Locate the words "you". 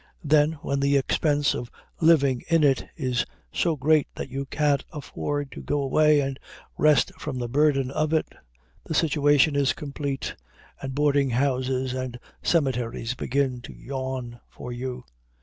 4.31-4.47, 14.71-15.05